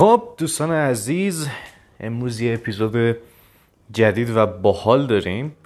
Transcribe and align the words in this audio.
خب 0.00 0.22
دوستان 0.38 0.72
عزیز 0.72 1.48
امروز 2.00 2.40
یه 2.40 2.54
اپیزود 2.54 3.16
جدید 3.92 4.30
و 4.36 4.46
باحال 4.46 5.06
داریم 5.06 5.56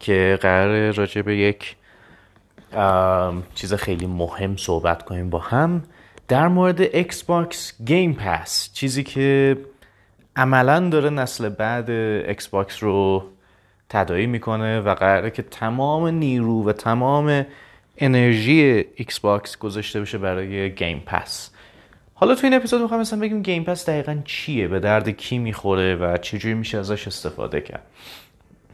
که 0.00 0.38
قراره 0.42 0.92
راجع 0.92 1.22
به 1.22 1.36
یک 1.36 1.76
چیز 3.54 3.74
خیلی 3.74 4.06
مهم 4.06 4.56
صحبت 4.56 5.02
کنیم 5.02 5.30
با 5.30 5.38
هم 5.38 5.82
در 6.28 6.48
مورد 6.48 6.80
Xbox 6.80 7.72
Game 7.84 8.14
Pass 8.14 8.70
چیزی 8.72 9.02
که 9.02 9.56
عملا 10.36 10.88
داره 10.88 11.10
نسل 11.10 11.48
بعد 11.48 11.90
Xbox 11.90 12.82
رو 12.82 13.22
تداعی 13.88 14.26
می‌کنه 14.26 14.80
و 14.80 14.94
قراره 14.94 15.30
که 15.30 15.42
تمام 15.42 16.06
نیرو 16.06 16.68
و 16.68 16.72
تمام 16.72 17.46
انرژی 17.98 18.84
Xbox 18.96 19.58
گذاشته 19.58 20.00
بشه 20.00 20.18
برای 20.18 20.74
Game 20.74 21.02
Pass 21.06 21.50
حالا 22.20 22.34
تو 22.34 22.46
این 22.46 22.54
اپیزود 22.54 22.82
می‌خوام 22.82 23.00
مثلا 23.00 23.20
بگیم 23.20 23.42
Game 23.42 23.64
Pass 23.64 23.88
دقیقا 23.88 24.18
چیه؟ 24.24 24.68
به 24.68 24.80
درد 24.80 25.08
کی 25.08 25.38
می‌خوره 25.38 25.96
و 25.96 26.16
چجوری 26.16 26.54
میشه 26.54 26.78
ازش 26.78 27.06
استفاده 27.06 27.60
کرد؟ 27.60 27.82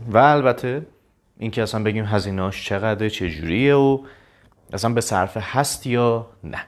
و 0.08 0.18
البته 0.18 0.86
اینکه 1.38 1.62
اصلا 1.62 1.82
بگیم 1.82 2.04
هزینه‌هاش 2.04 2.66
چقدر 2.66 3.08
چجوریه 3.08 3.74
و 3.74 3.98
اصلا 4.72 4.92
به 4.92 5.00
صرفه 5.00 5.40
هست 5.40 5.86
یا 5.86 6.26
نه. 6.44 6.58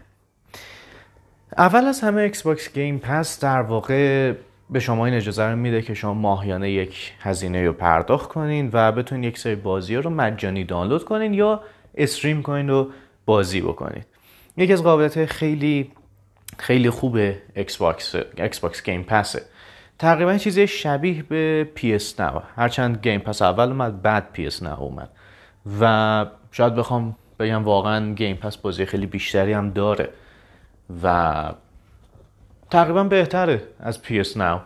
اول 1.58 1.84
از 1.84 2.00
همه 2.00 2.22
Xbox 2.22 2.74
Game 2.74 2.98
Pass 2.98 3.40
در 3.40 3.60
واقع 3.60 4.32
به 4.70 4.80
شما 4.80 5.06
این 5.06 5.14
اجازه 5.14 5.45
رو 5.45 5.56
میده 5.56 5.82
که 5.82 5.95
شما 5.95 6.14
ماهیانه 6.14 6.70
یک 6.70 7.12
هزینه 7.20 7.66
رو 7.66 7.72
پرداخت 7.72 8.28
کنین 8.28 8.70
و 8.72 8.92
بتونین 8.92 9.24
یک 9.24 9.38
سری 9.38 9.54
بازی 9.54 9.96
رو 9.96 10.10
مجانی 10.10 10.64
دانلود 10.64 11.04
کنین 11.04 11.34
یا 11.34 11.62
stream 11.95 12.42
کنین 12.42 12.70
و 12.70 12.88
بازی 13.26 13.60
بکنید 13.60 14.06
یکی 14.56 14.72
از 14.72 14.82
قابلیت 14.82 15.26
خیلی 15.26 15.90
خیلی 16.59 16.91
خوبه 16.91 17.42
Xbox 17.54 18.14
Xbox 18.36 18.82
Game 18.82 19.02
Pass 19.02 19.34
ه 19.34 19.42
تقریبا 19.98 20.38
چیزی 20.38 20.66
شبیه 20.66 21.23
به 21.23 21.68
PS 21.76 22.18
Now. 22.18 22.43
هرچند 22.57 22.98
Game 23.02 23.20
Pass 23.20 23.42
اول 23.43 23.68
اومد 23.68 24.02
بعد 24.02 24.29
PS 24.34 24.62
Now 24.62 24.79
اومد. 24.79 25.09
و 25.80 26.26
شاید 26.52 26.74
بخوام 26.74 27.16
بگم 27.38 27.65
واقعا 27.65 28.15
Game 28.15 28.37
Pass 28.37 28.56
بازی 28.57 28.87
خیلی 28.87 29.07
بیشتری 29.07 29.52
هم 29.52 29.70
داره. 29.70 30.09
و 31.02 31.52
تقریبا 32.70 33.04
بهتره 33.04 33.63
از 33.80 33.98
PS 34.04 34.29
Now. 34.29 34.59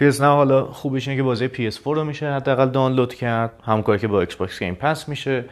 PS 0.00 0.16
Now 0.16 0.22
حالا 0.22 0.64
خوبش 0.64 1.08
اینه 1.08 1.16
که 1.16 1.22
بازی 1.22 1.48
PS4 1.48 1.84
رو 1.84 2.04
میشه 2.04 2.32
حداقل 2.32 2.68
دانلود 2.68 3.14
کرد. 3.14 3.52
همکاری 3.64 3.98
که 3.98 4.08
با 4.08 4.20
Xbox 4.20 4.58
Game 4.58 4.74
Pass 4.74 5.08
میشه. 5.08 5.44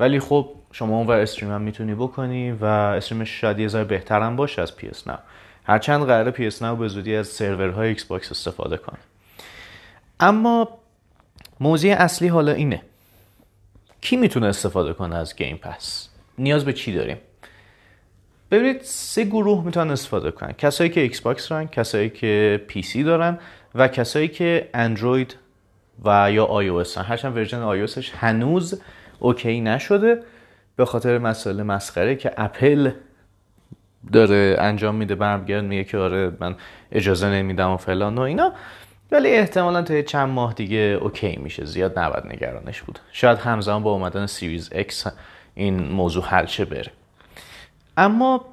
ولی 0.00 0.20
خب 0.20 0.48
شما 0.72 0.96
اونور 0.96 1.18
stream 1.18 1.52
هم 1.52 1.62
می‌تونی 1.62 1.94
بکنی 1.94 2.52
و 2.52 2.64
stream 2.64 3.21
ش 3.21 3.40
شاید 3.40 3.58
یه 3.58 3.68
ذره 3.68 3.84
بهتر 3.84 4.20
هم 4.20 4.36
باشه 4.36 4.62
از 4.62 4.72
PS 4.78 5.08
Now 5.08 5.18
هرچند 5.64 6.04
قراره 6.04 6.50
PS 6.50 6.54
Now 6.54 6.64
به 6.64 6.88
زودی 6.88 7.16
از 7.16 7.28
سرورهای 7.28 7.88
Xbox 7.88 8.30
استفاده 8.30 8.76
کنه. 8.76 8.98
اما 10.20 10.68
موضوع 11.60 11.92
اصلی 11.92 12.28
حالا 12.28 12.52
اینه. 12.52 12.82
کی 14.00 14.16
می‌تونه 14.16 14.46
استفاده 14.46 14.92
کنه 14.92 15.16
از 15.16 15.36
Game 15.36 15.56
Pass 15.56 16.08
نیاز 16.38 16.64
به 16.64 16.72
چی 16.72 16.92
داریم؟ 16.92 17.16
ببینید 18.50 18.82
سه 18.82 19.24
گروه 19.24 19.64
می‌تونن 19.64 19.90
استفاده 19.90 20.30
کنن. 20.30 20.52
کسایی 20.52 20.90
که 20.90 21.00
Xbox 21.00 21.48
دارن 21.48 21.66
کسایی 21.66 22.10
که 22.10 22.64
PC 22.68 23.02
دارن 23.02 23.38
و 23.74 23.88
کسایی 23.88 24.28
که 24.28 24.70
اندروید 24.74 25.36
و 26.04 26.32
یا 26.32 26.44
iOS 26.44 26.98
هرچند 26.98 27.36
version 27.36 27.62
iOS 27.62 27.86
هنوز 28.14 28.80
okay 29.18 29.60
نشده. 29.60 30.22
به 30.76 30.84
خاطر 30.84 31.18
مسئله 31.18 31.62
مسخره 31.62 32.16
که 32.16 32.32
اپل 32.36 32.90
داره 34.12 34.56
انجام 34.58 34.94
میده 34.94 35.14
برمیگرده 35.14 35.64
میگه 35.64 35.84
که 35.84 35.98
آره 35.98 36.32
من 36.40 36.54
اجازه 36.92 37.26
نمیدم 37.26 37.70
و 37.70 37.76
فلان 37.76 38.18
و 38.18 38.20
اینا. 38.20 38.52
ولی 39.10 39.30
احتمالا 39.30 39.82
تا 39.82 40.02
چند 40.02 40.28
ماه 40.28 40.54
دیگه 40.54 40.78
okay 40.78 41.36
میشه 41.36 41.64
زیاد 41.64 41.98
نباید 41.98 42.26
نگرانش 42.26 42.82
بود. 42.82 42.98
شاید 43.12 43.38
همزمان 43.38 43.82
با 43.82 43.90
اومدن 43.92 44.26
Series 44.26 44.70
X 44.70 45.10
این 45.54 45.88
موضوع 45.88 46.24
حل 46.24 46.46
شه 46.46 46.64
بره. 46.64 46.92
اما 47.96 48.44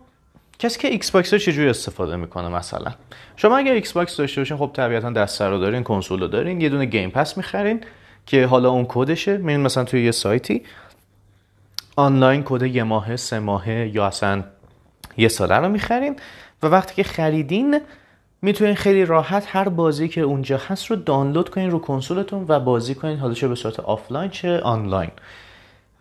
کسی 0.60 0.80
که 0.80 0.88
Xbox 0.88 1.34
رو 1.34 1.40
چجوری 1.40 1.70
استفاده 1.70 2.16
می‌کنه 2.16 2.50
مثلا؟ 2.50 2.92
شما 3.36 3.58
اگر 3.58 3.74
Xbox 3.74 4.18
داشته 4.18 4.42
باشین 4.42 4.58
خب 4.58 4.72
طبیعتا 4.74 5.10
دست 5.10 5.42
رو 5.42 5.58
دارین 5.58 5.84
کنسول 5.84 6.20
رو 6.20 6.28
دارین 6.28 6.62
یه 6.62 6.70
دونه 6.70 6.86
Game 6.86 7.10
Pass 7.10 7.38
می‌خرین. 7.38 7.82
که 8.26 8.46
حالا 8.46 8.70
اون 8.70 8.86
کدشه. 8.90 9.38
میرین 9.38 9.62
مثلا 9.62 9.84
توی 9.84 10.06
یه 10.06 10.12
سایتی 10.12 10.64
آنلاین 11.96 12.44
کد 12.46 12.62
یه 12.62 12.84
ماهه 12.84 13.16
سه 13.16 13.40
ماهه 13.40 13.92
یا 13.94 14.08
اصلا 14.08 14.44
یه 15.18 15.28
ساله 15.28 15.56
رو 15.56 15.70
می‌خرین. 15.70 16.16
و 16.64 16.68
وقتی 16.68 16.96
که 16.96 17.04
خریدین 17.04 17.82
می‌تونین 18.42 18.76
خیلی 18.76 19.06
راحت 19.06 19.46
هر 19.48 19.70
بازی 19.70 20.08
که 20.08 20.22
اونجا 20.22 20.58
هست 20.68 20.86
رو 20.86 20.96
دانلود 20.96 21.50
کنین 21.50 21.72
رو 21.72 21.80
کنسولتون 21.80 22.46
و 22.48 22.60
بازی 22.60 22.96
کنین. 22.96 23.18
حالا 23.18 23.34
چه 23.34 23.48
به 23.48 23.56
صورت 23.56 23.80
آفلاین 23.80 24.30
چه 24.30 24.60
آنلاین. 24.60 25.12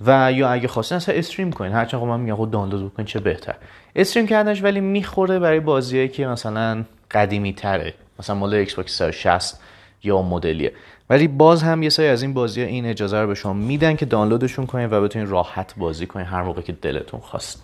و 0.06 0.32
یا 0.32 0.48
اگه 0.48 0.68
خواستین 0.68 0.96
اصلا 0.96 1.14
stream 1.14 1.52
کنین. 1.52 1.72
هرچند 1.72 2.00
خب 2.00 2.06
من 2.06 2.20
میگم 2.20 2.36
خود 2.36 2.50
دانلود 2.50 2.92
بکنین 2.92 3.06
چه 3.06 3.20
بهتر. 3.20 3.54
stream 3.96 4.26
کردنش 4.26 4.62
ولی 4.62 4.80
می‌خوره 4.80 5.38
برای 5.38 5.60
بازیایی 5.60 6.08
که 6.08 6.26
مثلا 6.26 6.84
قدیمی 7.10 7.52
تره 7.52 7.94
مثلا 8.18 8.36
مال 8.36 8.54
Xbox 8.54 8.98
360 8.98 9.60
یا 10.04 10.22
مدلیه. 10.22 10.72
ولی 11.10 11.28
باز 11.28 11.62
هم 11.62 11.82
یه 11.82 11.88
سری 11.88 12.06
از 12.06 12.22
این 12.22 12.34
بازی 12.34 12.62
ها 12.62 12.66
این 12.66 12.86
اجازه 12.86 13.20
رو 13.20 13.26
به 13.26 13.34
شما 13.34 13.52
میدن 13.52 13.96
که 13.96 14.06
دانلودشون 14.06 14.66
کنین 14.66 14.90
و 14.90 15.00
بتونین 15.00 15.28
راحت 15.28 15.74
بازی 15.76 16.06
کنین 16.06 16.26
هر 16.26 16.42
موقع 16.42 16.60
که 16.60 16.72
دلتون 16.72 17.20
خواست. 17.20 17.62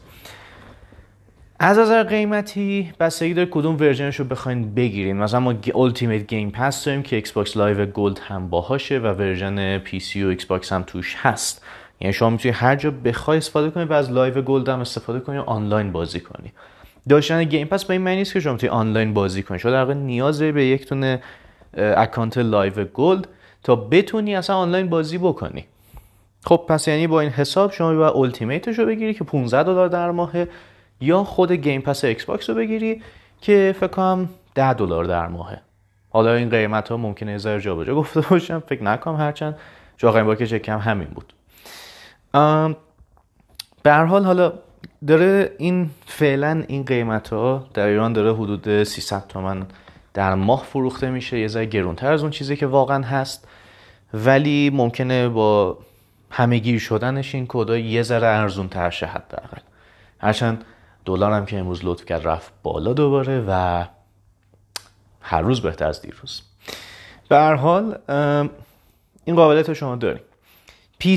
از 1.60 1.78
نظر 1.78 2.02
قیمتی 2.02 2.92
بستگی 3.00 3.34
داره 3.34 3.48
کدوم 3.50 3.76
version 3.76 4.07
ش 4.07 4.16
رو 4.16 4.24
بخواین 4.24 4.74
بگیرین. 4.74 5.16
مثلا 5.16 5.40
ما 5.40 5.54
Ultimate 5.74 6.26
Game 6.26 6.50
Pass 6.50 6.84
داریم 6.84 7.02
که 7.02 7.16
Xbox 7.16 7.56
Live 7.56 7.86
Gold 7.86 8.18
هم 8.18 8.48
باهاشه 8.48 8.98
و 8.98 9.06
version 9.06 9.78
PC 9.78 10.24
و 10.24 10.28
Xbox 10.28 10.72
هم 10.72 10.82
توش 10.82 11.16
هست. 11.18 11.64
یعنی 12.00 12.12
شما 12.12 12.30
می‌تونی 12.30 12.54
هر 12.54 12.76
جا 12.76 12.90
بخوای 12.90 13.38
استفاده 13.38 13.70
کنی 13.70 13.84
و 13.84 13.92
از 13.92 14.10
Live 14.10 14.42
Gold 14.42 14.68
هم 14.68 14.80
استفاده 14.80 15.20
کنی 15.20 15.38
و 15.38 15.40
آنلاین 15.40 15.92
بازی 15.92 16.20
کنی. 16.20 16.52
داشتن 17.08 17.44
Game 17.44 17.66
Pass 17.66 17.84
به 17.84 17.94
این 17.94 18.02
معنی 18.02 18.16
نیست 18.16 18.32
که 18.32 18.40
شما 18.40 18.52
می‌تونی 18.52 18.70
آنلاین 18.70 19.14
بازی 19.14 19.42
کنی. 19.42 19.58
شما 19.58 19.72
در 19.72 19.80
واقع 19.80 19.94
نیاز 19.94 20.42
به 20.42 20.64
یک 20.64 20.86
دونه 20.86 21.22
account 21.74 22.38
Live 22.38 22.84
Gold 22.84 23.28
تا 23.62 23.76
بتونی 23.76 24.36
اصلا 24.36 24.56
آنلاین 24.56 24.88
بازی 24.88 25.18
بکنی. 25.18 25.64
خب 26.44 26.64
پس 26.68 26.88
یعنی 26.88 27.06
با 27.06 27.20
این 27.20 27.30
حساب 27.30 27.72
شما 27.72 27.94
باید 27.94 28.16
Ultimate 28.16 28.66
ش 28.66 28.78
رو 28.78 28.86
بگیری 28.86 29.14
که 29.14 29.24
15 29.24 29.62
دلار 29.62 29.88
در 29.88 30.10
ماه 30.10 30.32
یا 31.00 31.24
خود 31.24 31.52
Game 31.52 31.80
Pass 31.80 32.04
Xbox 32.04 32.50
رو 32.50 32.56
بگیری 32.56 33.02
که 33.40 33.74
فکر 33.80 33.86
کنم 33.86 34.28
10 34.54 34.74
دلار 34.74 35.04
در 35.04 35.26
ماهه. 35.26 35.60
حالا 36.10 36.34
این 36.34 36.50
قیمت 36.50 36.88
ها 36.88 36.96
ممکنه 36.96 37.32
یه 37.32 37.38
ذره 37.38 37.60
جابجا 37.60 37.94
گفته 37.94 38.20
باشم 38.20 38.62
فکر 38.66 38.82
نکنم 38.82 39.16
هرچند. 39.16 39.56
جا 39.96 40.24
با 40.24 40.34
که 40.34 40.46
چکم 40.46 40.78
همین 40.78 41.08
بود. 41.08 41.32
به 43.82 43.92
هر 43.92 44.04
حال 44.04 44.24
حالا 44.24 44.52
داره 45.06 45.52
این 45.58 45.90
فعلا 46.06 46.64
این 46.68 46.84
قیمت 46.84 47.28
ها 47.28 47.66
در 47.74 47.86
ایران 47.86 48.12
داره 48.12 48.34
حدود 48.34 48.84
300 48.84 49.26
تومن 49.26 49.66
در 50.14 50.34
ماه 50.34 50.64
فروخته 50.64 51.10
میشه 51.10 51.38
یه 51.38 51.48
ذره 51.48 51.66
گرونتر 51.66 52.12
از 52.12 52.22
اون 52.22 52.30
چیزی 52.30 52.56
که 52.56 52.66
واقعا 52.66 53.04
هست. 53.04 53.48
ولی 54.14 54.70
ممکنه 54.70 55.28
با 55.28 55.78
همهگیر 56.30 56.78
شدنش 56.78 57.34
این 57.34 57.46
کدا 57.46 57.78
یه 57.78 58.02
ذره 58.02 58.26
ارزون 58.26 58.68
تر 58.68 58.90
شه 58.90 59.06
حداقل. 59.06 59.60
هرچند 60.18 60.64
دلار 61.04 61.32
هم 61.32 61.46
که 61.46 61.58
امروز 61.58 61.80
لطف 61.82 62.04
کرد 62.04 62.28
رفت 62.28 62.52
بالا 62.62 62.92
دوباره 62.92 63.44
و 63.48 63.84
هر 65.20 65.40
روز 65.40 65.62
بهتر 65.62 65.86
از 65.86 66.02
دیروز. 66.02 66.42
به 67.28 67.36
هر 67.36 67.54
حال 67.54 67.98
این 69.24 69.36
قابلیت 69.36 69.72
شما 69.72 69.96
داریم. 69.96 70.20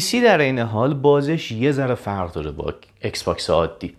ولی 0.02 0.22
در 0.22 0.38
عین 0.38 0.60
حال 0.60 0.94
بازیاش 0.94 1.52
یه 1.52 1.72
ذره 1.72 1.96
فرق 1.96 2.32
داره 2.32 2.52
با 2.52 2.74
Xbox 3.02 3.50
عادی. 3.50 3.96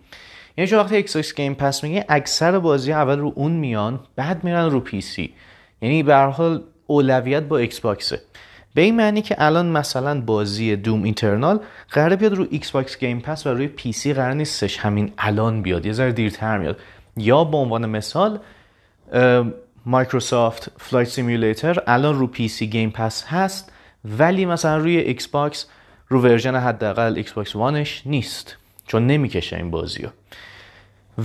یعنی 0.57 0.67
شما 0.67 0.79
وقتی 0.79 0.95
Xbox 0.95 1.35
Game 1.35 1.53
Pass 1.53 1.83
میگه 1.83 2.05
اکثر 2.09 2.59
بازیا 2.59 2.93
اول 2.93 3.19
رو 3.19 3.33
اون 3.35 3.51
میان 3.51 3.99
بعد 4.15 4.43
میرن 4.43 4.69
رو 4.69 4.79
PC 4.79 5.33
یعنی 5.81 6.03
به 6.03 6.13
هر 6.15 6.27
حال 6.27 6.63
اولویت 6.87 7.43
با 7.43 7.57
Xbox 7.57 7.79
ه 7.79 8.21
به 8.73 8.81
این 8.81 8.95
معنی 8.95 9.21
که 9.21 9.35
الان 9.37 9.65
مثلا 9.65 10.21
بازی 10.21 10.75
Doom 10.75 11.03
Eternal 11.03 11.59
قراره 11.89 12.15
بیاد 12.15 12.33
رو 12.33 12.47
Xbox 12.49 12.97
Game 12.99 13.19
Pass 13.19 13.47
و 13.47 13.49
روی 13.49 13.67
PC 13.67 14.13
قرار 14.13 14.33
نیستش 14.33 14.77
همین 14.77 15.13
الان 15.17 15.61
بیاد. 15.61 15.85
یه 15.85 15.93
ذره 15.93 16.11
دیرتر 16.11 16.57
میاد. 16.57 16.79
یا 17.17 17.43
به 17.43 17.57
عنوان 17.57 17.89
مثال 17.89 18.39
Microsoft 19.85 20.71
Flight 20.77 21.07
Simulator 21.07 21.83
الان 21.87 22.19
رو 22.19 22.27
PC 22.27 22.67
Game 22.67 22.89
Pass 22.89 23.25
هست 23.27 23.71
ولی 24.05 24.45
مثلا 24.45 24.77
روی 24.77 24.97
Xbox 24.97 25.65
رو 26.07 26.21
version 26.21 26.55
حداقل 26.55 27.13
Xbox 27.15 27.31
One 27.31 27.55
ش 27.55 28.01
نیست. 28.05 28.57
چون 28.87 29.07
نمی‌کشه 29.07 29.55
این 29.55 29.71
بازی 29.71 30.03
ها. 30.03 30.11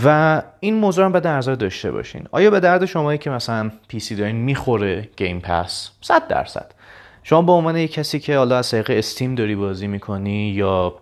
و 0.04 0.42
این 0.60 0.74
موضوع 0.74 1.04
هم 1.04 1.12
به 1.12 1.28
نظر 1.28 1.54
داشته 1.54 1.90
باشین. 1.90 2.26
آیا 2.30 2.50
به 2.50 2.60
درد 2.60 2.84
شمایی 2.84 3.18
که 3.18 3.30
مثلا 3.30 3.70
PC 3.88 4.16
دارین 4.16 4.36
می‌خوره 4.36 5.08
Game 5.16 5.40
Pass 5.40 5.90
100 6.00 6.28
درصد. 6.28 6.74
شما 7.22 7.42
به 7.42 7.52
عنوان 7.52 7.76
یک 7.76 7.92
کسی 7.92 8.20
که 8.20 8.36
حالا 8.36 8.58
از 8.58 8.70
طریق 8.70 8.90
Steam 8.90 9.34
داری 9.34 9.56
بازی 9.56 9.86
می‌کنی 9.86 10.50
یا 10.50 10.94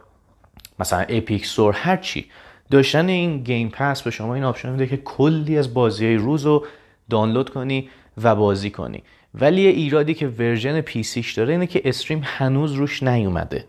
مثلا 0.79 1.01
Epic 1.01 1.47
Store 1.47 1.75
هر 1.75 1.97
چی 1.97 2.27
داشتن 2.71 3.09
این 3.09 3.43
Game 3.43 3.69
Pass 3.69 4.03
به 4.03 4.11
شما 4.11 4.35
این 4.35 4.45
option 4.45 4.71
میده 4.71 4.87
که 4.87 4.97
کلی 4.97 5.59
از 5.59 5.75
بازی 5.75 6.07
های 6.07 6.17
روز 6.17 6.47
رو 6.47 6.67
دانلود 7.11 7.51
کنی 7.51 7.89
و 8.23 8.35
بازی 8.35 8.71
کنی. 8.71 9.03
ولی 9.35 9.63
یه 9.63 9.71
ایرادی 9.71 10.15
که 10.15 10.29
version 10.29 10.81
PC 10.81 11.07
ش 11.07 11.33
داره 11.33 11.53
اینه 11.53 11.67
که 11.67 11.83
stream 11.85 12.21
هنوز 12.25 12.73
روش 12.73 13.03
نیومده. 13.03 13.65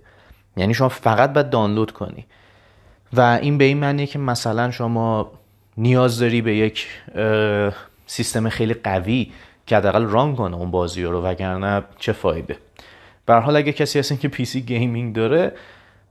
یعنی 0.57 0.73
شما 0.73 0.89
فقط 0.89 1.33
باید 1.33 1.49
دانلود 1.49 1.91
کنی. 1.91 2.25
و 3.13 3.21
این 3.41 3.57
به 3.57 3.63
این 3.63 3.77
معنیه 3.77 4.07
که 4.07 4.19
مثلا 4.19 4.71
شما 4.71 5.31
نیاز 5.77 6.19
داری 6.19 6.41
به 6.41 6.55
یک 6.55 6.87
سیستم 8.05 8.49
خیلی 8.49 8.73
قوی 8.73 9.31
که 9.65 9.77
حداقل 9.77 10.03
run 10.03 10.35
کنه 10.35 10.55
اون 10.55 10.71
بازی 10.71 11.03
رو 11.03 11.21
وگرنه 11.21 11.83
چه 11.99 12.11
فایده؟ 12.11 12.57
به 13.25 13.33
حال 13.33 13.55
اگه 13.55 13.71
کسی 13.71 13.99
هستین 13.99 14.17
که 14.17 14.27
PC 14.27 14.61
gaming 14.61 15.15
داره 15.15 15.51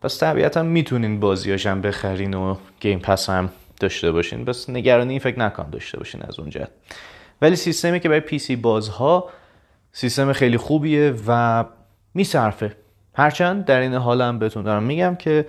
پس 0.03 0.21
طبیعتا 0.21 0.63
می‌تونین 0.63 1.21
بازیاش 1.21 1.67
هم 1.67 1.81
بخرین 1.81 2.35
و 2.35 2.57
Game 2.81 2.99
Pass 2.99 3.31
هم 3.31 3.51
داشته 3.81 4.13
باشین. 4.13 4.45
بس 4.45 4.71
نگرانی 4.71 5.19
فکر 5.19 5.39
نکن 5.39 5.71
داشته 5.71 5.99
باشین 5.99 6.23
از 6.23 6.41
اونجا. 6.41 6.69
ولی 7.43 7.57
سیستمی 7.57 8.01
که 8.01 8.09
برای 8.09 8.21
PC 8.21 8.57
بازها 8.57 9.31
سیستم 9.93 10.33
خیلی 10.33 10.57
خوبیه 10.57 11.15
و 11.27 11.65
میصرفه. 12.15 12.77
هرچند 13.15 13.65
در 13.65 13.81
عین 13.81 13.95
حال 13.95 14.23
هم 14.23 14.39
بهتون 14.39 14.63
دارم 14.63 14.83
میگم 14.83 15.15
که 15.15 15.47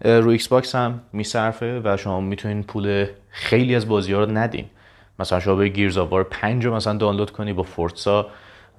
روی 0.00 0.32
Xbox 0.32 0.74
هم 0.74 1.00
میصرفه 1.12 1.80
و 1.84 1.96
شما 1.96 2.20
می‌تونین 2.20 2.62
پول 2.62 3.06
خیلی 3.28 3.74
از 3.74 3.88
بازی 3.88 4.12
ها 4.12 4.20
رو 4.24 4.30
ندین. 4.30 4.66
مثلا 5.18 5.40
شما 5.40 5.54
به 5.54 5.68
Gears 5.68 5.98
of 5.98 6.08
War 6.08 6.24
5 6.24 6.66
رو 6.66 6.74
مثلا 6.74 6.96
دانلود 6.96 7.30
کنی 7.30 7.52
یا 7.52 7.62
Forza 7.62 8.26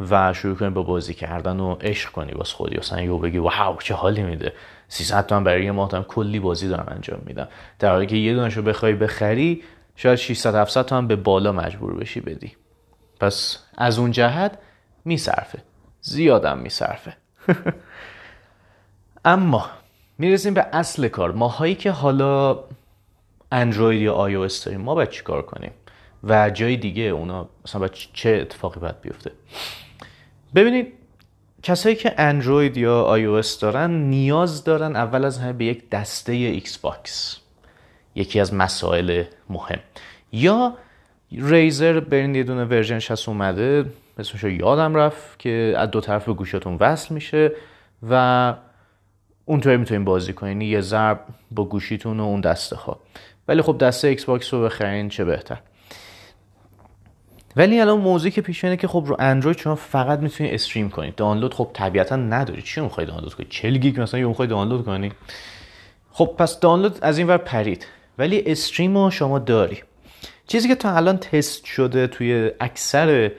و 0.10 0.34
شروع 0.34 0.56
کنی 0.56 0.70
با 0.70 0.84
بازی 0.84 1.14
کردن 1.14 1.60
و 1.60 1.76
عشق 1.82 2.12
کنی 2.12 2.32
باز 2.32 2.52
خودی. 2.52 2.78
مثلا 2.78 3.02
یهو 3.02 3.18
بگی 3.18 3.38
واو 3.38 3.78
چه 3.80 3.94
حالی 3.94 4.24
میده. 4.24 4.54
300 4.88 5.26
تومن 5.26 5.44
برای 5.44 5.66
یه 5.66 5.72
ماه 5.72 6.08
کلی 6.08 6.40
بازی 6.40 6.68
دارم 6.68 6.88
انجام 6.88 7.22
میدم 7.26 7.48
در 7.80 7.92
حالی 7.92 8.06
که 8.06 8.16
یه 8.16 8.34
دونش 8.34 8.58
رو 8.58 8.64
بخوای 8.64 8.94
بخری 8.94 9.64
شاید 9.96 10.16
600 10.16 10.56
700 10.56 10.86
تومن 10.86 11.08
به 11.08 11.16
بالا 11.16 11.52
مجبور 11.52 11.94
بشی 11.94 12.22
بدی. 12.22 12.56
پس 13.20 13.58
از 13.78 14.00
اون 14.00 14.12
جهت 14.12 14.58
میصرفه. 15.06 15.60
زیادم 16.02 16.58
میصرفه. 16.58 17.14
اما 19.26 19.70
می‌رسیم 20.22 20.54
به 20.54 20.66
اصل 20.74 21.08
کار. 21.08 21.32
ماهایی 21.32 21.76
که 21.76 21.92
حالا 21.92 22.60
اندروید 23.52 24.02
یا 24.02 24.14
آی 24.14 24.36
او 24.36 24.48
داریم 24.66 24.82
ما 24.82 24.96
باید 24.96 25.10
چیکار 25.10 25.42
کنیم؟ 25.42 25.72
و 26.24 26.50
جای 26.50 26.78
دیگه 26.78 27.04
اونا 27.04 27.50
مثلا 27.66 27.80
باید 27.80 27.94
چه 28.14 28.30
اتفاقی 28.42 28.80
باید 28.80 29.02
بیفته؟ 29.02 29.32
ببینید 30.56 30.94
کسایی 31.64 31.96
که 31.96 32.14
اندروید 32.18 32.78
یا 32.78 33.02
آی 33.02 33.44
دارن 33.62 33.92
نیاز 33.92 34.64
دارن 34.64 34.96
اول 34.96 35.26
از 35.26 35.40
همه 35.40 35.54
به 35.54 35.66
یک 35.66 35.90
دسته 35.90 36.32
Xbox 36.32 37.38
یکی 38.16 38.40
از 38.40 38.54
مسائل 38.54 39.24
مهم. 39.50 39.80
یا 40.32 40.78
Razer 41.32 42.00
برین 42.00 42.36
یه 42.36 42.44
دونه 42.44 42.66
version 42.66 43.02
ش 43.02 43.12
هست 43.12 43.30
اومده 43.30 43.86
اسمشو 44.20 44.50
یادم 44.50 44.96
رفت 44.96 45.40
که 45.40 45.74
از 45.78 45.92
دو 45.92 46.02
طرف 46.02 46.30
گوشیتون 46.30 46.78
وصل 46.80 47.14
میشه 47.14 47.52
و 48.10 48.54
اونطوری 49.46 49.78
می‌تونین 49.78 50.06
بازی 50.06 50.34
کنین 50.34 50.62
یه 50.62 50.82
ضرب 50.82 51.20
با 51.52 51.66
گوشیتون 51.66 52.20
و 52.20 52.24
اون 52.24 52.42
دسته 52.42 52.76
ها 52.76 53.00
ولی 53.48 53.62
خب 53.62 53.78
دسته 53.78 54.08
Xbox 54.08 54.54
رو 54.54 54.66
بخرین 54.66 55.10
چه 55.10 55.26
بهتر. 55.26 55.58
ولی 57.56 57.80
الان 57.80 58.00
موضوعی 58.00 58.32
که 58.32 58.42
پیش 58.42 58.66
که 58.66 58.88
خب 58.88 59.04
رو 59.08 59.16
اندروید 59.20 59.58
شما 59.58 59.76
فقط 59.76 60.20
می‌تونید 60.20 60.54
stream 60.54 60.90
کنید 60.90 61.16
دانلود 61.16 61.54
خب 61.54 61.70
طبیعتا 61.74 62.16
نداری. 62.16 62.62
چی 62.62 62.82
می‌خوای 62.82 63.06
دانلود 63.06 63.34
کنی؟ 63.34 63.46
40 63.50 63.78
گیگ 63.78 64.02
مثلا 64.02 64.20
یه 64.20 64.26
می‌خوای 64.26 64.48
دانلود 64.48 64.86
کنی؟ 64.86 65.12
خب 66.12 66.36
پس 66.38 66.60
دانلود 66.60 66.98
از 67.02 67.18
این 67.18 67.28
ور 67.28 67.38
پرید. 67.38 67.88
ولی 68.18 68.44
stream 68.46 68.98
رو 68.98 69.12
شما 69.12 69.40
داری. 69.40 69.78
چیزی 70.48 70.68
که 70.68 70.76
تا 70.76 70.96
الان 70.96 71.18
تست 71.18 71.66
شده 71.66 72.08
توی 72.08 72.52
اکثر 72.60 73.32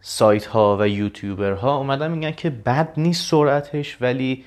سایت 0.00 0.46
ها 0.46 0.76
و 0.80 0.88
یوتیوبر 0.88 1.52
ها 1.52 1.76
اومدن 1.76 2.10
میگن 2.10 2.30
که 2.30 2.50
بد 2.50 2.92
نیست 2.96 3.30
سرعتش 3.30 3.96
ولی 4.00 4.44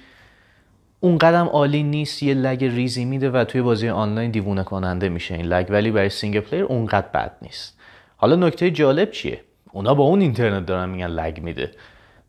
اون 1.04 1.18
قدرم 1.18 1.46
عالی 1.46 1.84
نیست 1.84 2.24
یه 2.24 2.34
lag 2.34 2.66
ریزی 2.66 3.06
میده 3.06 3.30
و 3.30 3.44
توی 3.44 3.62
بازی 3.62 3.90
آنلاین 3.90 4.32
دیوونه 4.32 4.64
کننده 4.64 5.10
میشه 5.10 5.36
این 5.36 5.46
lag 5.46 5.68
ولی 5.70 5.92
برای 5.92 6.10
single 6.10 6.40
player 6.40 6.64
اونقدر 6.64 7.08
بد 7.14 7.32
نیست. 7.42 7.78
حالا 8.18 8.36
نکته 8.36 8.72
جالب 8.72 9.12
چیه؟ 9.12 9.42
اونا 9.72 9.94
با 9.94 10.04
اون 10.04 10.22
اینترنت 10.22 10.66
دارن 10.66 10.90
میگن 10.90 11.08
lag 11.08 11.40
میده 11.42 11.72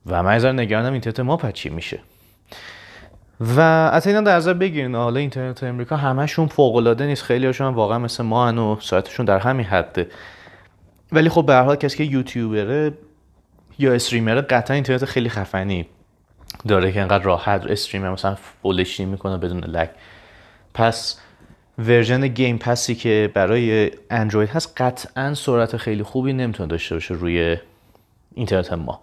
و 0.06 0.22
من 0.22 0.34
از 0.34 0.38
این 0.38 0.44
نگرانم 0.44 0.92
اینترنت 0.92 1.20
ما 1.20 1.36
پچی 1.36 1.68
میشه. 1.68 2.00
و 3.40 3.60
از 3.92 4.06
اینا 4.06 4.20
در 4.20 4.36
نظر 4.36 4.52
بگیرین 4.52 4.94
حالا 4.94 5.20
اینترنت 5.20 5.62
امریکا 5.62 5.96
همشون 5.96 6.46
فوق 6.46 6.76
العاده 6.76 7.06
نیست 7.06 7.22
خیلی 7.22 7.46
هاشون 7.46 7.74
واقعا 7.74 7.98
مثل 7.98 8.22
ما 8.22 8.74
و 8.74 8.80
سرعتشون 8.80 9.26
در 9.26 9.38
همین 9.38 9.66
حده. 9.66 10.08
ولی 11.12 11.28
خب 11.28 11.46
به 11.46 11.52
هر 11.52 11.62
حال 11.62 11.76
کسی 11.76 11.96
که 11.96 12.04
یوتیوبره 12.04 12.92
یا 13.78 13.92
streamer 13.92 14.35
ه 14.35 14.40
قطعا 14.40 14.74
اینترنت 14.74 15.04
خیلی 15.04 15.28
خفنی 15.28 15.86
داره 16.68 16.92
که 16.92 17.00
انقدر 17.00 17.24
راحت 17.24 17.66
stream 17.66 18.08
مثلا 18.08 18.34
Full 18.34 18.81
HD 18.81 19.04
می‌کنه 19.04 19.36
بدون 19.36 19.64
lag 19.64 19.88
پس 20.74 21.20
version 21.78 22.28
Game 22.28 22.58
Pass 22.58 22.87
ی 22.87 22.94
که 22.94 23.30
برای 23.34 23.90
اندروید 24.10 24.48
هست 24.48 24.72
قطعا 24.76 25.34
سرعت 25.34 25.76
خیلی 25.76 26.02
خوبی 26.02 26.32
نمی‌تونه 26.32 26.68
داشته 26.68 26.94
باشه 26.94 27.14
روی 27.14 27.56
اینترنت 28.34 28.72
ما. 28.72 29.00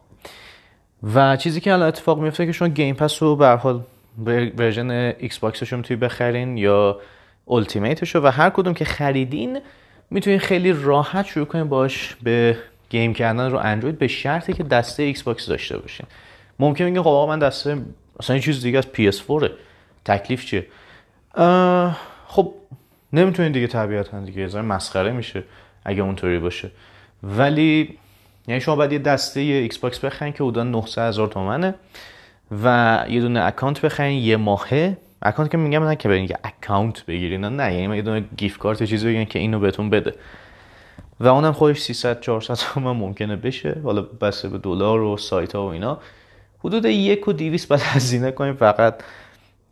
و 1.14 1.36
چیزی 1.38 1.62
که 1.62 1.74
الان 1.74 1.88
اتفاق 1.88 2.20
میفته 2.20 2.46
که 2.46 2.52
شما 2.52 2.68
Game 2.68 2.96
Pass 2.96 3.24
رو 3.24 3.36
به 3.36 3.48
حال 3.48 3.82
ورژن 4.58 4.92
ایکس 4.92 5.40
باکسش 5.40 5.72
رو 5.72 5.78
می‌تونید 5.78 6.04
بخرین 6.04 6.58
یا 6.58 7.00
Ultimate 7.48 8.02
ش 8.02 8.16
رو 8.16 8.22
و 8.22 8.28
هر 8.32 8.50
کدوم 8.50 8.74
که 8.74 8.86
خریدین 8.86 9.60
می‌تونین 10.10 10.40
خیلی 10.40 10.74
راحت 10.74 11.26
شروع 11.26 11.46
کنین 11.46 11.70
باش 11.70 12.16
به 12.24 12.58
game 12.90 13.14
کردن 13.14 13.52
رو 13.52 13.58
اندروید 13.58 14.00
به 14.00 14.08
شرطی 14.08 14.54
که 14.54 14.64
دسته 14.64 15.04
Xbox 15.04 15.46
داشته 15.46 15.78
باشین. 15.78 16.06
ممکنه 16.62 16.84
بگه 16.84 17.02
خب 17.02 17.08
آقا 17.08 17.26
من 17.26 17.40
دسته 17.40 17.78
مثلا 18.20 18.34
این 18.34 18.44
چیز 18.44 18.64
دیگه 18.64 18.78
از 18.78 18.86
PS4 18.86 19.50
تکلیف 20.06 20.46
چیه؟ 20.46 20.68
خب 22.28 22.54
نمی‌تونین 23.14 23.52
دیگه 23.52 23.68
طبیعتا 23.68 24.20
دیگه 24.20 24.42
از 24.42 24.56
مسخره 24.56 25.12
میشه 25.12 25.44
اگه 25.86 26.02
اونطوری 26.02 26.40
باشه. 26.40 26.72
ولی 27.24 27.98
یعنی 28.48 28.62
شما 28.62 28.76
باید 28.76 28.92
یه 28.92 29.00
دسته 29.00 29.40
Xbox 29.40 30.00
بخرین 30.00 30.34
که 30.34 30.44
حدود 30.44 30.60
900 30.60 31.08
هزار 31.08 31.28
تومنه 31.28 31.76
و 32.64 33.06
یه 33.10 33.22
دونه 33.22 33.46
account 33.46 33.82
بخرین 33.82 34.24
یه 34.24 34.38
ماهه. 34.38 34.98
account 35.22 35.52
که 35.52 35.58
میگم 35.58 35.84
نه 35.84 35.96
که 35.96 36.10
برین 36.10 36.24
یه 36.24 36.38
account 36.44 37.06
بگیرین 37.06 37.46
نه 37.46 37.74
یعنی 37.74 37.96
یه 37.96 38.02
دونه 38.02 38.24
gift 38.38 38.60
card 38.60 38.84
چیزی 38.84 39.06
بگیرین 39.08 39.26
که 39.26 39.40
اینو 39.40 39.60
بهتون 39.60 39.90
بده. 39.90 40.16
و 41.20 41.28
اونم 41.28 41.52
خودش 41.52 41.80
300 41.80 42.22
400 42.22 42.54
تومن 42.54 42.92
ممکنه 42.92 43.36
بشه. 43.36 43.78
حالا 43.84 44.02
بسته 44.02 44.50
به 44.50 44.58
دلار 44.58 45.02
و 45.02 45.18
سایت 45.18 45.56
ها 45.56 45.68
و 45.68 45.70
اینا. 45.70 46.00
حدود 46.64 46.86
یک 46.86 47.28
و 47.28 47.34
دیویس 47.34 47.66
باید 47.66 47.82
هزینه 47.82 48.32
کنیم 48.32 48.54
فقط 48.54 48.96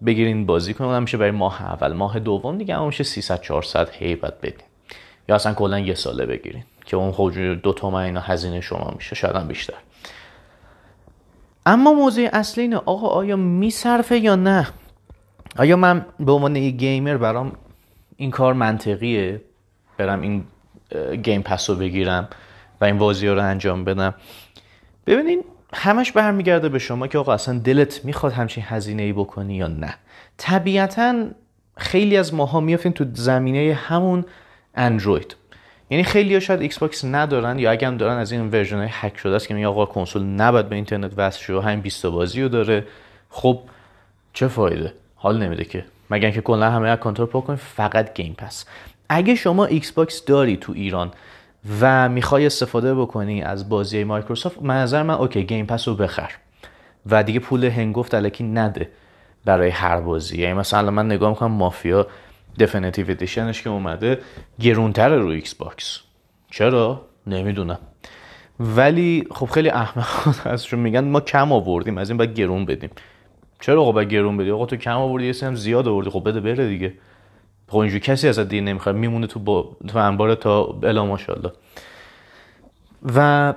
بگیرین 0.06 0.46
بازی 0.46 0.74
کنیم. 0.74 0.90
اونم 0.90 1.02
میشه 1.02 1.18
برای 1.18 1.32
ماه 1.32 1.64
اول 1.64 1.94
ماه 1.94 2.20
دوم 2.20 2.58
دیگه 2.58 2.76
هم 2.76 2.86
میشه 2.86 3.04
300 3.04 3.42
400 3.42 3.90
هی 3.92 4.16
باید 4.16 4.42
بدین. 4.42 4.66
یا 5.30 5.36
اصلا 5.36 5.54
کلا 5.54 5.80
یه 5.80 5.94
ساله 5.94 6.26
بگیرین 6.26 6.64
که 6.86 6.98
اون 6.98 7.12
خود 7.12 7.34
دو 7.38 7.74
تومن 7.74 8.02
اینا 8.04 8.20
هزینه 8.20 8.62
شما 8.62 8.94
میشه. 8.96 9.16
شاید 9.16 9.36
هم 9.36 9.48
بیشتر. 9.48 9.74
اما 11.66 11.94
موضوع 11.94 12.30
اصلی 12.34 12.64
اینه 12.64 12.78
آقا 12.78 13.08
آیا 13.08 13.36
میصرفه 13.36 14.18
یا 14.18 14.36
نه؟ 14.36 14.68
آیا 15.58 15.76
من 15.76 16.06
به 16.20 16.32
عنوان 16.32 16.56
یه 16.56 16.70
گیمر 16.70 17.18
برام 17.18 17.52
این 18.18 18.32
کار 18.32 18.54
منطقیه؟ 18.54 19.42
برم 19.98 20.22
این 20.22 20.44
Game 21.24 21.42
Pass 21.42 21.70
رو 21.70 21.76
بگیرم 21.76 22.30
و 22.82 22.86
این 22.86 22.98
بازی 22.98 23.28
رو 23.28 23.44
انجام 23.44 23.84
بدم؟ 23.84 24.14
ببینین 25.08 25.44
همش 25.74 26.12
برمیگرده 26.12 26.70
به 26.70 26.80
شما 26.80 27.08
که 27.08 27.18
آقا 27.18 27.34
اصلا 27.34 27.60
دلت 27.60 28.06
می‌خواد 28.06 28.34
همچین 28.34 28.64
هزینه 28.68 29.04
ای 29.04 29.14
بکنی 29.14 29.56
یا 29.56 29.68
نه. 29.68 29.96
طبیعتا 30.38 31.26
خیلی 31.78 32.18
از 32.18 32.34
ماها 32.34 32.60
میافتیم 32.60 32.92
تو 32.92 33.06
زمینه 33.14 33.74
همون 33.74 34.26
اندروید. 34.76 35.36
یعنی 35.90 36.04
خیلی 36.04 36.34
ها 36.34 36.40
شاید 36.40 36.62
Xbox 36.62 37.06
ندارن 37.06 37.60
یا 37.60 37.72
اگه 37.72 37.88
هم 37.88 37.98
دارن 37.98 38.18
از 38.18 38.32
این 38.32 38.50
version 38.50 38.78
های 38.78 38.88
هک 38.92 39.18
شده 39.18 39.36
است 39.36 39.48
که 39.48 39.54
میگه 39.54 39.68
آقا 39.68 39.86
کنسول 39.86 40.24
نباید 40.24 40.70
به 40.70 40.76
اینترنت 40.76 41.12
وصل 41.18 41.44
شه 41.44 41.62
همین 41.62 41.82
20 41.82 42.06
بازی 42.06 42.42
رو 42.42 42.50
داره. 42.50 42.88
خب 43.30 43.60
چه 44.34 44.48
فایده؟ 44.48 44.94
حال 45.16 45.44
نمیده 45.44 45.66
که. 45.66 45.86
مگر 46.10 46.32
که 46.32 46.42
کلا 46.42 46.72
همه 46.72 46.90
account 46.90 47.20
رو 47.20 47.26
پر 47.26 47.56
فقط 47.56 48.14
Game 48.14 48.34
Pass. 48.38 48.66
اگه 49.10 49.36
شما 49.36 49.66
Xbox 49.66 50.26
داری 50.26 50.58
تو 50.58 50.74
ایران 50.74 51.12
و 51.82 52.10
می‌خوای 52.10 52.46
استفاده 52.46 52.96
بکنی 52.96 53.42
از 53.42 53.70
بازی 53.70 54.04
مایکروسافت 54.04 54.62
به 54.62 54.79
نظر 54.79 55.04
من 55.04 55.14
okay 55.14 55.44
Game 55.44 55.66
Pass 55.66 55.88
رو 55.88 55.96
بخر. 55.96 56.32
و 57.06 57.24
دیگه 57.24 57.40
پول 57.40 57.64
هنگفت 57.66 58.14
الکی 58.14 58.44
نده 58.44 58.90
برای 59.46 59.70
هر 59.70 60.00
بازی. 60.00 60.42
یعنی 60.42 60.54
مثلا 60.54 60.92
من 60.92 61.06
نگاه 61.06 61.30
می‌کنم 61.30 61.52
Mafia 61.52 62.08
Definitive 62.60 63.12
Edition 63.12 63.51
ش 63.51 63.62
که 63.62 63.70
اومده 63.70 64.20
گرونتر 64.60 65.10
رو 65.10 65.28
Xbox 65.28 66.00
چرا؟ 66.52 67.06
نمی‌دونم. 67.28 67.80
ولی 68.60 69.28
خب 69.32 69.46
خیلی 69.46 69.70
احمق 69.70 70.36
ازشون 70.48 70.80
میگن 70.80 71.00
ما 71.08 71.22
کم 71.22 71.52
آوردیم 71.52 71.98
از 71.98 72.10
این 72.10 72.18
باید 72.18 72.34
گرون 72.34 72.66
بدیم. 72.66 72.90
چرا 73.60 73.82
آقا 73.82 73.92
باید 73.92 74.10
گرون 74.10 74.38
بدی؟ 74.38 74.52
آقا 74.52 74.66
تو 74.66 74.76
کم 74.76 74.98
آوردی 74.98 75.26
یه 75.28 75.34
هم 75.42 75.56
زیاد 75.56 75.88
آوردی. 75.88 76.10
خب 76.10 76.30
بده 76.30 76.40
بره 76.40 76.68
دیگه. 76.68 76.94
خب 77.70 77.78
اینجوری 77.78 78.00
کسی 78.00 78.28
از 78.28 78.40
دین 78.40 78.66
نمی‌خواد. 78.66 78.96
میمونه 78.96 79.28
تو 79.28 79.40
با... 79.40 79.78
تو 79.88 79.98
انبار 79.98 80.36
تا 80.36 80.80
الا 80.84 81.06
ماشاءالله. 81.06 81.52
و 83.16 83.54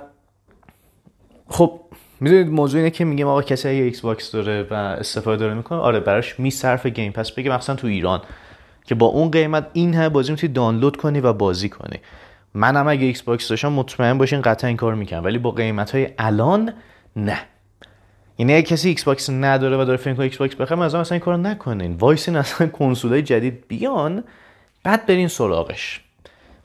خب 1.47 1.79
می‌دونید 2.19 2.47
موضوع 2.47 2.77
اینه 2.77 2.89
که 2.89 3.05
میگم 3.05 3.27
آقا 3.27 3.41
کسی 3.41 3.69
اگه 3.69 3.77
Xbox 3.77 4.31
داره 4.31 4.67
و 4.71 4.73
استفاده 4.73 5.37
داره 5.37 5.53
می‌کنه 5.53 5.79
آره 5.79 5.99
براش 5.99 6.39
میصرفه 6.39 6.85
Game 6.85 7.11
Pass 7.11 7.31
بگه 7.31 7.57
مثلا 7.57 7.75
تو 7.75 7.87
ایران 7.87 8.21
که 8.85 8.95
با 8.95 9.05
اون 9.05 9.31
قیمت 9.31 9.67
این 9.73 9.93
همه 9.93 10.09
بازی 10.09 10.31
می‌تونی 10.31 10.53
دانلود 10.53 10.97
کنی 10.97 11.19
و 11.19 11.33
بازی 11.33 11.69
کنی. 11.69 11.99
منم 12.53 12.87
اگه 12.87 13.05
Xbox 13.05 13.49
داشتم 13.49 13.71
مطمئن 13.71 14.17
باشین 14.17 14.41
قطعا 14.41 14.67
این 14.67 14.77
کار 14.77 14.95
می‌کنم. 14.95 15.23
ولی 15.23 15.37
با 15.37 15.51
قیمت 15.51 15.91
های 15.91 16.07
الان 16.17 16.73
نه. 17.15 17.39
یعنی 18.37 18.53
اگه 18.53 18.61
کسی 18.61 18.89
Xbox 18.89 19.29
نداره 19.29 19.77
و 19.77 19.85
داره 19.85 19.97
فکر 19.97 20.13
کنه 20.13 20.23
Xbox 20.23 20.55
بخره 20.55 20.77
مثلا 20.77 21.05
این 21.11 21.19
کارو 21.19 21.37
نکنین 21.37 21.93
وایسین 21.93 22.35
اصلا 22.35 22.67
کنسولای 22.67 23.21
جدید 23.21 23.63
بیان 23.67 24.23
بعد 24.83 25.05
برین 25.05 25.27
سراغش. 25.27 26.01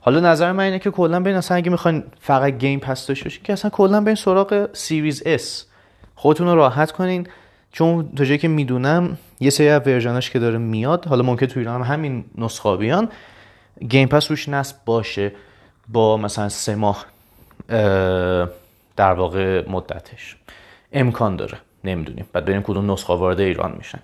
حالا 0.01 0.19
نظر 0.19 0.51
من 0.51 0.63
اینه 0.63 0.79
که 0.79 0.91
کلا 0.91 1.19
بین 1.19 1.35
اصلا 1.35 1.57
اگه 1.57 1.71
می‌خواین 1.71 2.03
فقط 2.19 2.53
Game 2.53 2.79
Pass 2.79 3.07
داشته 3.07 3.23
باشین 3.23 3.43
که 3.43 3.53
اصلا 3.53 3.69
کلا 3.71 4.01
برین 4.01 4.15
سراغ 4.15 4.69
Series 4.73 5.23
S 5.25 5.65
خودتون 6.15 6.47
رو 6.47 6.55
راحت 6.55 6.91
کنین. 6.91 7.27
چون 7.71 8.09
تا 8.15 8.25
جایی 8.25 8.37
که 8.37 8.47
می‌دونم 8.47 9.17
یه 9.39 9.49
سری 9.49 9.69
از 9.69 9.81
version 9.85 10.19
اش 10.19 10.29
که 10.29 10.39
داره 10.39 10.57
میاد 10.57 11.05
حالا 11.05 11.23
ممکن 11.23 11.45
تو 11.45 11.59
ایران 11.59 11.81
هم 11.81 11.93
همین 11.93 12.25
نسخه 12.37 12.77
بیان 12.77 13.09
Game 13.89 14.07
Pass 14.07 14.31
روش 14.31 14.49
نصب 14.49 14.75
باشه 14.85 15.31
با 15.87 16.17
مثلا 16.17 16.49
سه 16.49 16.75
ماه 16.75 17.05
در 18.95 19.13
واقع 19.13 19.69
مدتش. 19.69 20.35
امکان 20.91 21.35
داره. 21.35 21.57
نمی‌دونیم. 21.83 22.25
بعد 22.33 22.45
بریم 22.45 22.61
کدوم 22.61 22.91
نسخه 22.91 23.13
وارد 23.13 23.39
ایران 23.39 23.75
میشن. 23.77 23.99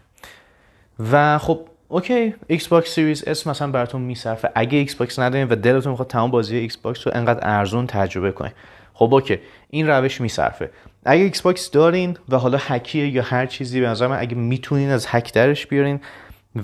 و 1.11 1.37
خب 1.37 1.59
اوکی. 1.87 2.33
Xbox 2.47 2.95
سریز 2.95 3.23
اس 3.27 3.47
مثلا 3.47 3.71
براتون 3.71 4.01
میصرفه. 4.01 4.49
اگه 4.55 4.77
Xbox 4.77 5.19
ندارین 5.19 5.47
و 5.47 5.55
دلتون 5.55 5.91
می‌خواد 5.91 6.07
تمام 6.07 6.31
بازی 6.31 6.57
ایکس 6.57 6.77
باکس 6.77 7.07
رو 7.07 7.13
انقدر 7.15 7.39
ارزون 7.43 7.87
تجربه 7.87 8.31
کنین. 8.31 8.51
خب 8.93 9.13
okay. 9.13 9.39
این 9.69 9.87
روش 9.87 10.21
میصرفه. 10.21 10.69
اگه 11.05 11.23
Xbox 11.23 11.71
دارین 11.71 12.17
و 12.29 12.37
حالا 12.37 12.57
هکیه 12.61 13.07
یا 13.07 13.23
هر 13.23 13.45
چیزی 13.45 13.81
به 13.81 13.87
نظر 13.87 14.07
من 14.07 14.19
اگه 14.19 14.35
می‌تونین 14.35 14.89
از 14.89 15.05
هک 15.09 15.33
درش 15.33 15.67
بیارین 15.67 15.99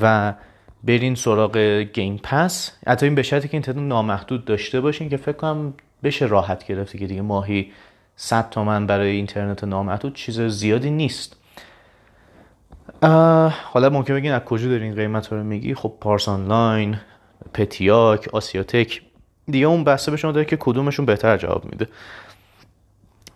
و 0.01 0.33
برین 0.83 1.15
سراغ 1.15 1.57
Game 1.93 2.19
Pass 2.23 2.71
حتی 2.87 3.05
این 3.05 3.15
به 3.15 3.23
شرطی 3.23 3.47
که 3.47 3.53
اینترنت 3.53 3.77
نامحدود 3.77 4.45
داشته 4.45 4.81
باشین 4.81 5.09
که 5.09 5.17
فکر 5.17 5.31
کنم 5.35 5.73
بشه 6.03 6.25
راحت 6.25 6.67
گرفته 6.67 6.97
که 6.97 7.07
دیگه 7.07 7.21
ماهی 7.21 7.71
100 8.23 8.49
تومن 8.49 8.87
برای 8.87 9.11
اینترنت 9.11 9.63
نامحدود 9.63 10.15
چیز 10.15 10.41
زیادی 10.41 10.89
نیست. 10.89 11.35
حالا 13.51 13.89
ممکن 13.89 14.13
بگین 14.13 14.31
از 14.31 14.41
کجا 14.41 14.69
دارین 14.69 14.95
قیمت 14.95 15.31
رو 15.31 15.43
میگی؟ 15.43 15.73
خب 15.75 15.93
پارس 16.01 16.29
آنلاین 16.29 16.97
پتیاک 17.53 18.29
آسیاتک. 18.33 19.01
دیگه 19.47 19.65
اون 19.65 19.83
بسته 19.83 20.11
به 20.11 20.17
شما 20.17 20.31
داره 20.31 20.45
که 20.45 20.57
کدومشون 20.59 21.05
بهتر 21.05 21.37
جواب 21.37 21.65
میده. 21.65 21.87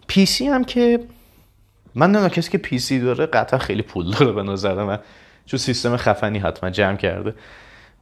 PC 0.08 0.48
هم 0.48 0.64
که 0.64 1.00
من 1.96 2.08
نمی‌دونم 2.08 2.30
کسی 2.30 2.52
که 2.52 2.58
PC 2.58 3.00
داره 3.00 3.26
قطعا 3.26 3.60
خیلی 3.60 3.82
پول 3.82 4.12
داره 4.12 4.32
به 4.32 4.44
نظر 4.44 4.84
من. 4.84 5.00
چون 5.46 5.58
سیستم 5.58 5.98
خفنی 5.98 6.40
حتما 6.40 6.70
جمع 6.70 6.96
کرده. 6.96 7.34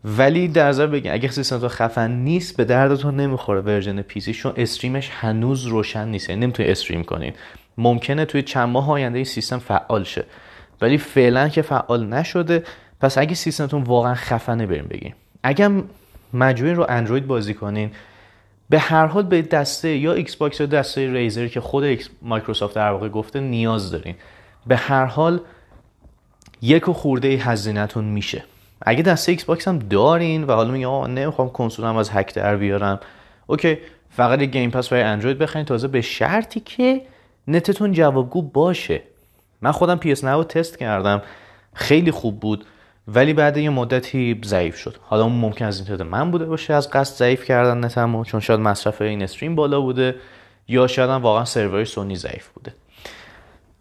ولی 0.05 0.47
در 0.47 0.67
نظر 0.67 0.87
بگین 0.87 1.11
اگه 1.11 1.31
سیستم 1.31 1.59
تو 1.59 1.67
خفن 1.67 2.11
نیست 2.11 2.57
به 2.57 2.65
دردتون 2.65 3.15
نمی‌خوره 3.15 3.61
version 3.61 4.01
PC 4.01 4.33
چون 4.33 4.53
stream 4.57 4.96
ش 4.96 5.09
هنوز 5.09 5.65
روشن 5.65 6.07
نیست 6.07 6.29
یعنی 6.29 6.41
نمی‌تونی 6.41 6.69
stream 6.69 7.03
کنین. 7.03 7.33
ممکنه 7.77 8.25
توی 8.25 8.41
چند 8.41 8.69
ماه 8.69 8.91
آینده 8.91 9.17
این 9.17 9.25
سیستم 9.25 9.59
فعال 9.59 10.03
شه. 10.03 10.25
ولی 10.81 10.97
فعلا 10.97 11.49
که 11.49 11.61
فعال 11.61 12.05
نشده 12.05 12.63
پس 13.01 13.17
اگه 13.17 13.35
سیستمتون 13.35 13.83
واقعا 13.83 14.13
خفنه 14.13 14.65
بریم 14.65 14.87
بگیم 14.89 15.15
اگه 15.43 15.83
مجبورین 16.33 16.75
رو 16.75 16.85
اندروید 16.89 17.27
بازی 17.27 17.53
کنین 17.53 17.91
به 18.69 18.79
هر 18.79 19.05
حال 19.05 19.23
به 19.23 19.41
دسته 19.41 19.97
یا 19.97 20.13
Xbox 20.13 20.59
یا 20.59 20.65
دسته 20.65 21.13
Razer 21.13 21.47
که 21.47 21.61
خود 21.61 21.83
مایکروسافت 22.21 22.75
در 22.75 22.91
واقع 22.91 23.09
گفته 23.09 23.39
نیاز 23.39 23.91
دارین. 23.91 24.15
به 24.67 24.75
هر 24.75 25.05
حال 25.05 25.39
یک 26.61 26.89
و 26.89 26.93
خورده 26.93 27.27
هزینهتون 27.27 28.05
میشه. 28.05 28.43
اگه 28.85 29.03
دسته 29.03 29.31
Xbox 29.31 29.67
هم 29.67 29.79
دارین 29.79 30.43
و 30.43 30.51
حالا 30.51 30.71
میگه 30.71 30.87
آقا 30.87 31.07
نمی‌خوام 31.07 31.49
کنسولم 31.49 31.97
از 31.97 32.09
هک 32.09 32.33
در 32.35 32.55
بیارم. 32.55 32.99
okay 33.47 33.77
فقط 34.09 34.39
یه 34.39 34.45
Game 34.45 34.71
Pass 34.71 34.89
برای 34.89 35.03
اندروید 35.03 35.37
بخرین 35.37 35.65
تازه 35.65 35.87
به 35.87 36.01
شرطی 36.01 36.59
که 36.59 37.01
نتتون 37.47 37.91
جوابگو 37.91 38.41
باشه. 38.41 39.01
من 39.61 39.71
خودم 39.71 39.95
PS 39.95 40.11
Now 40.11 40.23
رو 40.23 40.43
تست 40.43 40.77
کردم 40.77 41.21
خیلی 41.73 42.11
خوب 42.11 42.39
بود 42.39 42.65
ولی 43.07 43.33
بعد 43.33 43.57
یه 43.57 43.69
مدتی 43.69 44.41
ضعیف 44.45 44.77
شد. 44.77 44.95
حالا 45.01 45.27
ممکن 45.27 45.65
از 45.65 45.77
اینترنت 45.77 46.01
من 46.01 46.31
بوده 46.31 46.45
باشه 46.45 46.73
از 46.73 46.89
قصد 46.89 47.15
ضعیف 47.15 47.45
کردن 47.45 47.85
نتمو 47.85 48.23
چون 48.23 48.39
شاید 48.39 48.59
مصرف 48.59 49.01
این 49.01 49.23
stream 49.23 49.55
بالا 49.55 49.81
بوده 49.81 50.15
یا 50.67 50.87
شاید 50.87 51.09
هم 51.09 51.21
واقعا 51.21 51.45
سرور 51.45 51.85
سونی 51.85 52.15
ضعیف 52.15 52.47
بوده. 52.47 52.73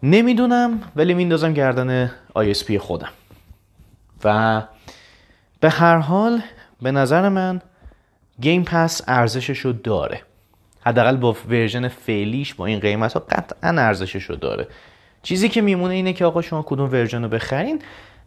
نمی‌دونم 0.02 0.80
ولی 0.97 1.14
میندازم 1.14 1.52
گردن 1.52 2.11
ISP 2.38 2.76
خودم. 2.76 3.09
و 4.25 4.62
به 5.61 5.71
هر 5.71 5.97
حال 5.97 6.41
به 6.83 6.93
نظر 6.93 7.29
من 7.29 7.61
Game 8.40 8.64
Pass 8.64 9.02
ارزشش 9.07 9.59
رو 9.59 9.73
داره. 9.73 10.21
حداقل 10.81 11.17
با 11.17 11.37
version 11.49 11.88
فعلیش 11.88 12.55
با 12.55 12.67
این 12.67 12.81
قیمت 12.81 13.12
ها 13.12 13.21
قطعا 13.21 13.71
ارزشش 13.71 14.25
رو 14.25 14.37
داره. 14.37 14.67
چیزی 15.23 15.49
که 15.49 15.61
میمونه 15.61 15.95
اینه 15.95 16.12
که 16.12 16.25
آقا 16.25 16.43
شما 16.43 16.62
کدوم 16.67 16.91
version 16.90 17.23
رو 17.23 17.29
بخرین. 17.29 17.83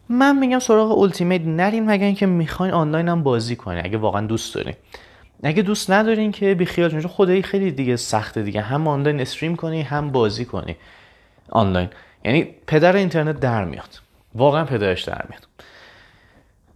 من 0.08 0.38
میگم 0.38 0.58
سراغ 0.58 0.98
Ultimate 0.98 1.42
نرین 1.44 1.90
مگر 1.90 2.06
اینکه 2.06 2.26
می‌خواین 2.26 2.74
آنلاین 2.74 3.08
هم 3.08 3.22
بازی 3.22 3.56
کنین 3.56 3.84
اگه 3.84 3.98
واقعا 3.98 4.26
دوست 4.26 4.54
دارین. 4.54 4.74
اگه 5.42 5.62
دوست 5.62 5.90
ندارین 5.90 6.32
که 6.32 6.54
بیخیال 6.54 6.90
چون 6.90 7.00
خدایی 7.00 7.42
خیلی 7.42 7.70
دیگه 7.70 7.96
سخته 7.96 8.42
دیگه. 8.42 8.60
هم 8.60 8.88
آنلاین 8.88 9.20
استریم 9.20 9.56
کنی 9.56 9.82
هم 9.82 10.10
بازی 10.10 10.44
کنی 10.44 10.76
آنلاین. 11.50 11.88
یعنی 12.24 12.48
پدر 12.66 12.96
اینترنت 12.96 13.40
در 13.40 13.64
میاد. 13.64 14.00
واقعا 14.34 14.64
پدرش 14.64 15.02
در 15.02 15.24
میاد. 15.28 15.46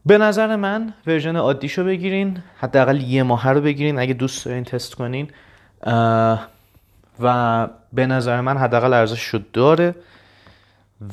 به 0.07 0.19
نظر 0.19 0.57
من 0.57 0.93
ورژن 1.07 1.37
عادیشو 1.37 1.85
بگیرین 1.85 2.39
حداقل 2.59 3.01
یه 3.01 3.23
ماه 3.23 3.53
رو 3.53 3.61
بگیرین 3.61 3.99
اگه 3.99 4.15
دوست 4.15 4.45
دارین 4.45 4.65
تست 4.65 4.95
کنین. 4.95 5.31
و 7.21 7.69
به 7.93 8.07
نظر 8.07 8.41
من 8.41 8.57
حداقل 8.57 8.93
ارزشش 8.93 9.41
داره 9.53 9.95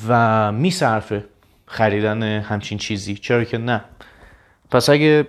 و 0.07 0.51
میصرفه 0.51 1.25
خریدن 1.65 2.23
همچین 2.23 2.77
چیزی. 2.77 3.15
چرا 3.15 3.43
که 3.43 3.57
نه؟ 3.57 3.81
پس 4.71 4.89
اگه 4.89 5.27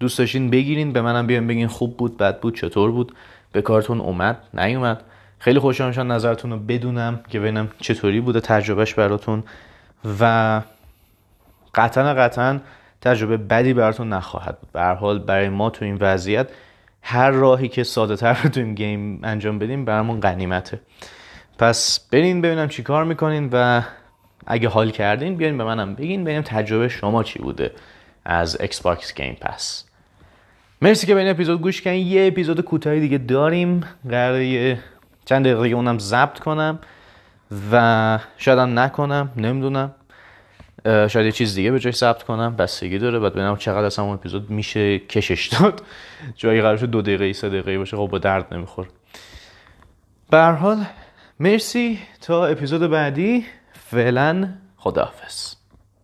دوست 0.00 0.18
داشتین 0.18 0.50
بگیرین 0.50 0.92
به 0.92 1.02
منم 1.02 1.26
بیان 1.26 1.46
بگین 1.46 1.66
خوب 1.66 1.96
بود 1.96 2.16
بد 2.16 2.40
بود 2.40 2.56
چطور 2.56 2.90
بود. 2.90 3.14
به 3.52 3.62
کارتون 3.62 4.00
اومد 4.00 4.38
نیومد. 4.54 5.02
خیلی 5.38 5.58
خوشحال 5.58 5.88
میشم 5.88 6.12
نظرتون 6.12 6.50
رو 6.50 6.58
بدونم 6.58 7.20
که 7.28 7.40
ببینم 7.40 7.68
چطوری 7.78 8.20
بوده 8.20 8.40
تجربهش 8.40 8.94
براتون. 8.94 9.42
و 10.20 10.62
قطعا 11.74 12.14
قطعا 12.14 12.60
تجربه 13.00 13.36
بدی 13.36 13.72
براتون 13.74 14.08
نخواهد 14.08 14.60
بود. 14.60 14.72
به 14.72 14.82
حال 14.82 15.18
برای 15.18 15.48
ما 15.48 15.70
تو 15.70 15.84
این 15.84 15.98
وضعیت 16.00 16.48
هر 17.02 17.30
راهی 17.30 17.68
که 17.68 17.82
ساده 17.82 18.16
تر 18.16 18.50
این 18.56 18.74
گیم 18.74 19.20
انجام 19.22 19.58
بدیم 19.58 19.84
برامون 19.84 20.20
غنیمته. 20.20 20.80
پس 21.58 22.08
برین 22.12 22.40
ببینم 22.40 22.68
چی 22.68 22.82
کار 22.82 23.04
می‌کنین 23.04 23.48
و 23.52 23.82
اگه 24.46 24.68
حال 24.68 24.90
کردین 24.90 25.36
بیاین 25.36 25.58
به 25.58 25.64
منم 25.64 25.94
بگین 25.94 26.24
ببینم 26.24 26.42
تجربه 26.42 26.88
شما 26.88 27.22
چی 27.22 27.38
بوده 27.38 27.72
از 28.24 28.60
Xbox 28.60 29.14
Game 29.14 29.36
Pass 29.40 29.84
مرسی 30.82 31.06
که 31.06 31.14
به 31.14 31.20
این 31.20 31.30
اپیزود 31.30 31.62
گوش 31.62 31.82
کردین. 31.82 32.06
یه 32.06 32.26
اپیزود 32.26 32.60
کوتاهی 32.60 33.00
دیگه 33.00 33.18
داریم. 33.18 33.84
قراره 34.10 34.78
چند 35.24 35.44
دقیقه 35.44 35.68
اونم 35.68 35.98
ضبط 35.98 36.38
کنم 36.38 36.78
و 37.72 38.18
شاید 38.36 38.58
هم 38.58 38.78
نکنم 38.78 39.30
نمی‌دونم. 39.36 39.94
شاید 40.84 41.26
یه 41.26 41.32
چیز 41.32 41.54
دیگه 41.54 41.70
به 41.70 41.80
جای 41.80 41.92
ثبت 41.92 42.22
کنم. 42.22 42.56
بستگی 42.56 42.98
داره. 42.98 43.18
بعد 43.18 43.32
ببینم 43.32 43.56
چقدر 43.56 43.84
اصلا 43.84 44.04
اون 44.04 44.14
اپیزود 44.14 44.50
میشه 44.50 44.98
کشش 44.98 45.46
داد. 45.46 45.82
جایی 46.36 46.62
قرار 46.62 46.76
دو 46.76 47.02
دقیقه 47.02 47.32
سه 47.32 47.48
دقیقه 47.48 47.78
باشه. 47.78 47.96
خب 47.96 48.06
به 48.06 48.18
درد 48.18 48.54
نمیخوره 48.54 48.88
به 50.30 50.42
حال 50.42 50.84
مرسی. 51.40 51.98
تا 52.20 52.46
اپیزود 52.46 52.90
بعدی. 52.90 53.46
فعلا 53.72 54.48
خداحافظ. 54.76 55.59